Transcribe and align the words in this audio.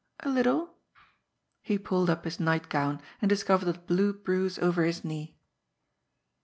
"A 0.21 0.29
little." 0.29 0.77
He 1.61 1.77
pulled 1.77 2.09
up 2.09 2.23
his 2.23 2.39
nightgown 2.39 3.01
and 3.21 3.29
discovered 3.29 3.67
a 3.67 3.77
blue 3.79 4.13
bruise 4.13 4.57
over 4.57 4.81
his 4.83 5.05
knee. 5.05 5.37